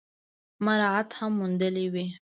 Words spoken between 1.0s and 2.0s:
هم موندلي